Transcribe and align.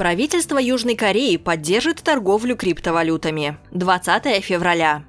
Правительство 0.00 0.56
Южной 0.56 0.94
Кореи 0.94 1.36
поддержит 1.36 1.98
торговлю 2.02 2.56
криптовалютами. 2.56 3.58
20 3.72 4.42
февраля. 4.42 5.04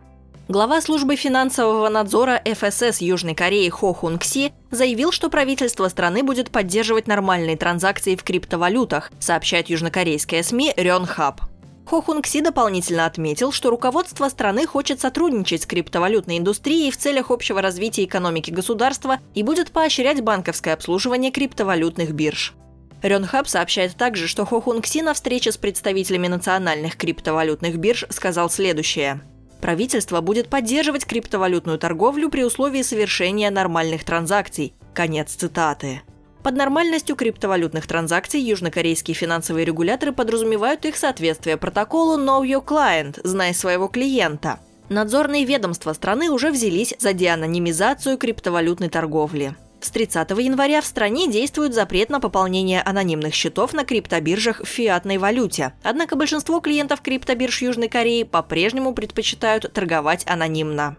Глава 0.50 0.82
службы 0.82 1.16
финансового 1.16 1.88
надзора 1.88 2.42
ФСС 2.44 3.00
Южной 3.00 3.34
Кореи 3.34 3.70
Хо 3.70 3.94
Хун 3.94 4.20
Кси 4.20 4.52
заявил, 4.70 5.14
что 5.14 5.30
правительство 5.30 5.88
страны 5.88 6.24
будет 6.24 6.52
поддерживать 6.52 7.08
нормальные 7.08 7.56
транзакции 7.56 8.18
в 8.18 8.24
криптовалютах, 8.24 9.14
сообщает 9.18 9.70
южнокорейская 9.70 10.44
СМИ 10.44 10.74
Рёнхаб. 10.76 11.40
Хо 11.86 12.02
Хун 12.02 12.22
Кси 12.22 12.42
дополнительно 12.42 13.06
отметил, 13.06 13.54
что 13.54 13.70
руководство 13.70 14.28
страны 14.28 14.68
хочет 14.68 15.00
сотрудничать 15.00 15.62
с 15.62 15.68
криптовалютной 15.68 16.38
индустрией 16.38 16.92
в 16.92 16.98
целях 16.98 17.32
общего 17.32 17.62
развития 17.62 18.04
экономики 18.04 18.52
государства 18.52 19.20
и 19.36 19.44
будет 19.44 19.72
поощрять 19.72 20.20
банковское 20.20 20.74
обслуживание 20.74 21.32
криптовалютных 21.32 22.12
бирж. 22.12 22.54
Рёнхаб 23.02 23.48
сообщает 23.48 23.96
также, 23.96 24.28
что 24.28 24.46
Хо 24.46 24.62
Хун 24.62 24.82
Кси 24.82 25.02
на 25.02 25.14
встрече 25.14 25.52
с 25.52 25.58
представителями 25.58 26.28
национальных 26.28 26.96
криптовалютных 26.98 27.78
бирж 27.78 28.06
сказал 28.10 28.50
следующее. 28.50 29.22
Правительство 29.60 30.22
будет 30.22 30.50
поддерживать 30.50 31.06
криптовалютную 31.06 31.78
торговлю 31.78 32.30
при 32.30 32.44
условии 32.44 32.82
совершения 32.82 33.50
нормальных 33.52 34.04
транзакций. 34.04 34.74
Конец 34.94 35.32
цитаты. 35.34 36.02
Под 36.44 36.56
нормальностью 36.56 37.16
криптовалютных 37.16 37.86
транзакций 37.86 38.42
южнокорейские 38.42 39.14
финансовые 39.14 39.64
регуляторы 39.64 40.12
подразумевают 40.12 40.86
их 40.86 40.98
соответствие 40.98 41.58
протоколу 41.58 42.20
Know 42.20 42.42
Your 42.42 42.66
Client– 42.66 43.20
«Знай 43.24 43.54
своего 43.54 43.88
клиента». 43.88 44.60
Надзорные 44.90 45.46
ведомства 45.46 45.94
страны 45.94 46.32
уже 46.32 46.52
взялись 46.52 46.96
за 46.98 47.14
деанонимизацию 47.14 48.18
криптовалютной 48.18 48.90
торговли. 48.90 49.56
С 49.82 49.90
30 49.90 50.30
января 50.30 50.80
в 50.80 50.86
стране 50.86 51.28
действует 51.28 51.74
запрет 51.74 52.12
на 52.12 52.20
пополнение 52.20 52.84
анонимных 52.84 53.34
счетов 53.34 53.74
на 53.74 53.84
криптобиржах 53.84 54.62
в 54.62 54.68
фиатной 54.68 55.18
валюте. 55.18 55.74
Однако 55.82 56.16
большинство 56.16 56.60
клиентов 56.60 57.02
криптобирж 57.02 57.64
Южной 57.64 57.88
Кореи 57.88 58.22
по-прежнему 58.22 58.94
предпочитают 58.94 59.74
торговать 59.74 60.24
анонимно. 60.28 60.98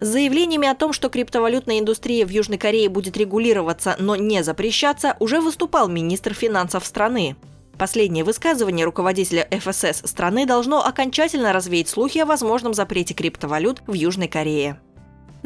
С 0.00 0.08
заявлениями 0.08 0.68
о 0.68 0.74
том, 0.74 0.92
что 0.92 1.08
криптовалютная 1.08 1.78
индустрия 1.78 2.26
в 2.26 2.30
Южной 2.30 2.58
Корее 2.58 2.88
будет 2.88 3.16
регулироваться, 3.16 3.94
но 4.00 4.16
не 4.16 4.42
запрещаться, 4.42 5.16
уже 5.20 5.40
выступал 5.40 5.88
министр 5.88 6.34
финансов 6.34 6.84
страны. 6.84 7.36
Последнее 7.78 8.24
высказывание 8.24 8.84
руководителя 8.84 9.46
ФСС 9.50 10.02
страны 10.04 10.46
должно 10.46 10.84
окончательно 10.84 11.52
развеять 11.52 11.88
слухи 11.88 12.18
о 12.18 12.26
возможном 12.26 12.74
запрете 12.74 13.14
криптовалют 13.14 13.82
в 13.86 13.92
Южной 13.92 14.28
Корее. 14.28 14.80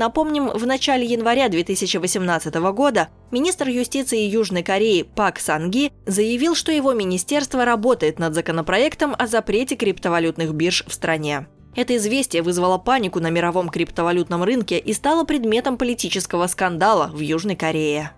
Напомним, 0.00 0.48
в 0.48 0.66
начале 0.66 1.04
января 1.04 1.50
2018 1.50 2.54
года 2.72 3.10
министр 3.30 3.68
юстиции 3.68 4.20
Южной 4.20 4.62
Кореи 4.62 5.02
Пак 5.02 5.38
Санги 5.38 5.92
заявил, 6.06 6.54
что 6.54 6.72
его 6.72 6.94
министерство 6.94 7.66
работает 7.66 8.18
над 8.18 8.32
законопроектом 8.32 9.14
о 9.18 9.26
запрете 9.26 9.76
криптовалютных 9.76 10.54
бирж 10.54 10.84
в 10.86 10.94
стране. 10.94 11.48
Это 11.76 11.98
известие 11.98 12.40
вызвало 12.40 12.78
панику 12.78 13.20
на 13.20 13.28
мировом 13.28 13.68
криптовалютном 13.68 14.42
рынке 14.42 14.78
и 14.78 14.94
стало 14.94 15.24
предметом 15.24 15.76
политического 15.76 16.46
скандала 16.46 17.10
в 17.12 17.20
Южной 17.20 17.56
Корее. 17.56 18.12